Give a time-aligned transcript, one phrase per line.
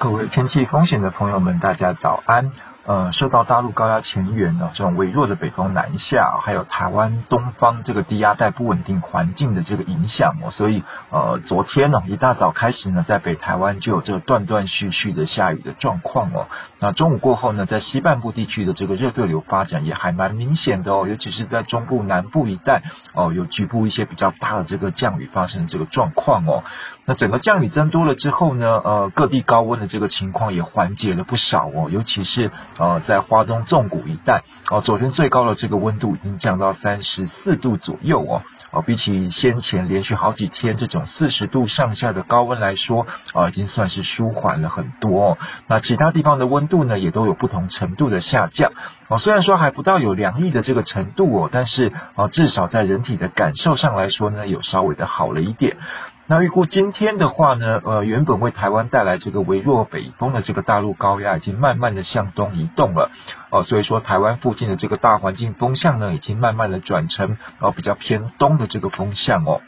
[0.00, 2.50] 各位天气风险的朋友们，大家早安。
[2.90, 16.48] 呃，受到大陆高压前缘呢，这种微弱的北风南下，还有台湾东方这个低压带不稳定环境的这个影响哦，所以呃，昨天呢一大早开始呢，在北台湾就有这个断断续续的下雨的状况哦。
[16.80, 22.82] 那中午过后呢，在西半部地区的这个热对流发展也还蛮明显的哦，尤其是在中部南部一带
[23.14, 26.64] 哦，有局部一些比较大的这个降雨发生的这个状况哦。
[27.06, 32.50] 那整个降雨增多了之后呢，呃，各地高温的这个情况也缓解了不少哦，尤其是。
[32.80, 38.40] 呃，在花东纵谷一带，哦，昨天最高的这个温度已经降到三十四度左右哦，
[38.72, 45.38] 哦，比起先前连续好几天这种四十度上下的高温来说，啊，已经算是舒缓了很多哦。
[45.68, 48.72] 那其他地方的温度呢，也都有不同程度的下降
[49.08, 49.18] 哦。
[49.18, 55.76] 虽然说还不到有凉意的这个程度哦，但是啊，至少在人体的感受上来说呢，有稍微的好了一点。
[56.30, 63.10] 那预估今天的话呢，呃，原本为台湾带来这个微弱北风的这个大陆高压已经慢慢的向东移动了，
[63.50, 69.60] 哦、呃，所以说台湾附近的这个大环境风向呢，已经慢慢的转成哦、呃、比较偏东的这个风向哦。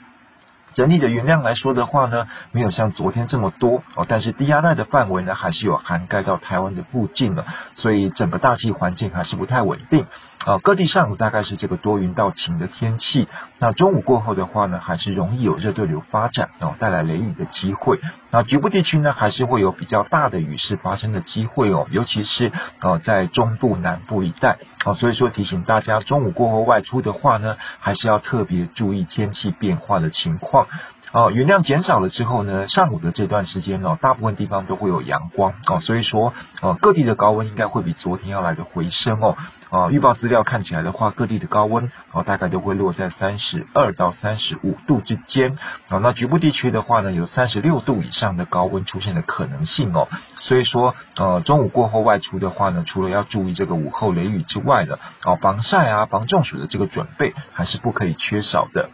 [0.75, 10.07] 整体的云量来说的话呢，没有像昨天这么多哦，但是低压带的范围呢，还是有涵盖到台湾的附近了，所以整个大气环境还是不太稳定
[10.45, 10.59] 啊。
[10.59, 13.29] 各地上午大概是这个多云到晴的天气，
[13.59, 17.99] 那中午过后的话呢，还是容易有热对流发展哦，带来雷雨的机会。
[18.33, 30.67] 那局部地区呢，还是会有比较大的雨势发生的机会哦，尤其是呃在中部南部一带啊，所以说提醒大家，中午过后外出的话呢，还是要特别注意天气变化的情况。
[31.13, 36.33] 哦，云量减少了之后呢，上午的这段时间呢，大部分地方都会有阳光哦，所以说，
[36.63, 39.37] 呃，各地的高温应该会比昨天要来的回升哦。
[39.69, 45.59] 啊，预报资料看起来的话，各地的高温哦，大概都会落在三十二到三十五度之间。
[45.89, 50.09] 啊，那局部地区的话呢，有三十六度以上的高温出现的可能性哦。
[50.41, 58.89] 所以说，呃，中午过后外出的话呢，除了要注意这个午后雷雨之外呢，哦，防晒啊、防中暑的这个准备还是不可以缺少的。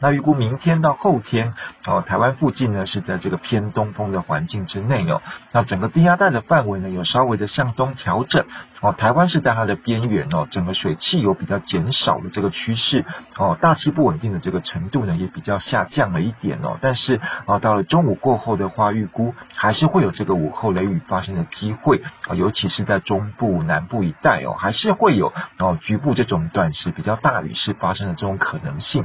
[0.00, 1.52] 那预估明天到后天，
[1.86, 5.20] 哦，台湾附近呢是在这个偏东风的环境之内哦。
[5.52, 8.46] 那整个低压带的范围呢有稍微的向东调整
[8.80, 8.92] 哦。
[8.92, 13.04] 台湾是在它的边缘哦，整个水汽有比较减少的这个趋势
[13.36, 16.78] 哦，大气不稳定的这个程度呢也比较下降了一点哦。
[16.80, 29.04] 但是啊，到了中午过后的话，预估还是会有这个午后雷雨发生的机会啊，尤其是在中部南部一带哦，还是会有哦局部这种短时比较大雨势发生的这种可能性。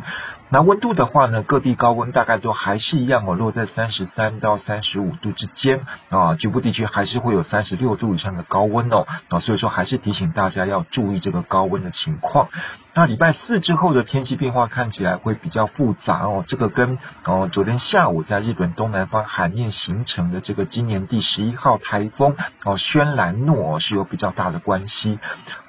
[0.49, 12.49] 那温度的话呢，各地高温大概都还是一样哦，落在三十三到三十五度之间啊，局部地区还是会有三十六度以上的高温哦啊，所以说还是提醒大家要注意这个高温的情况。
[12.97, 25.19] 那礼拜四之后的天气变化看起来会比较复杂哦，这个跟哦昨天下午在日本东南方海面形成的这个今年第十一号台风哦轩岚诺哦是有比较大的关系。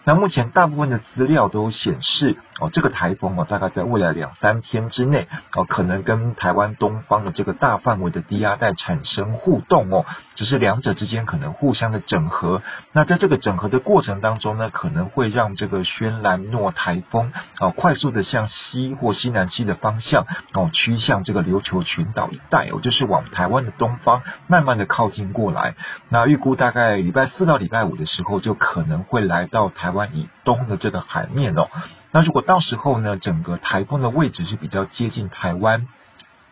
[0.09, 10.07] 那目前大部分的资料都显示哦，这个台风哦大概在未来两三天之内哦，可能跟台湾东方的这个大范围的低压带产生互动哦，
[10.37, 12.63] 只是两者之间可能互相的整合。
[12.93, 17.16] 那在这个整合的过程当中呢，可能会让这个轩岚诺台风。
[17.61, 25.75] 哦，快速的向西或西南西的方向哦，趋向这个琉球群岛一带哦，就是往台湾的东方慢慢的靠近过来。
[26.09, 31.69] 那预估大概礼拜四到礼拜五的时候，就可能会来到台湾以东的这个海面哦。
[32.13, 35.87] 那如果到时候呢，整个台风的位置是比较接近台湾。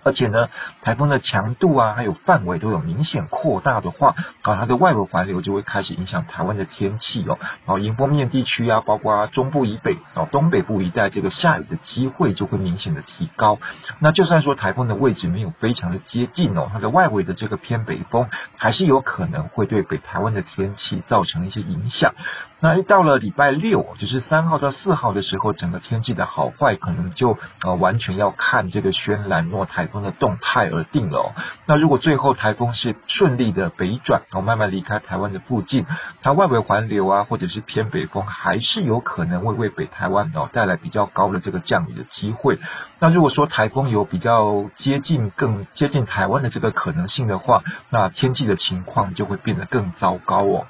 [0.04, 0.48] 而且呢，
[0.82, 7.38] 台风的强度啊，还有范围都有明显扩大的话，啊，它的外围环流就会开始影响台湾的天气哦。
[7.40, 13.58] 然后迎风面地区啊，包括中部以北啊、东北部一带，这个下雨的机会就会明显的提高。
[13.98, 18.28] 那就算说台风的位置没有非常的接近哦，它的外围的这个偏北风，
[18.58, 22.14] 还是有可能会对北台湾的天气造成一些影响。
[22.64, 31.26] 那一到了礼拜六，就是三号到四号的时候，整个天气的好坏可能就呃完全要看这个轩岚诺台风的动态而定了哦。
[31.66, 35.84] 那如果最后台风是顺利的北转，然哦慢慢离开台湾的附近，
[36.22, 42.58] 它外围环流啊，或者是偏北风，还是有可能会为北台湾哦带来比较高的这个降雨的机会。
[42.98, 50.64] 那如果说台风有比较接近、更接近台湾的这个可能性的话，那天气的情况就会变得更糟糕哦。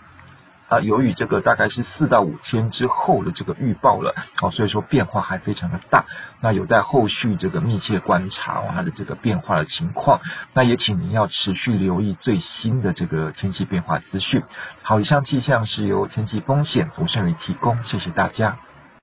[0.75, 6.05] 啊，由于这个大概是四到五天之后的这个预报了，哦，所以说变化还非常的大，
[6.41, 10.21] 那有待后续这个密切观察它的这个变化的情况，
[10.53, 14.43] 那也请您要持续留意最新的这个天气变化资讯。
[14.83, 18.59] 好，以上气象是由天气风险不善于提供，谢谢大家。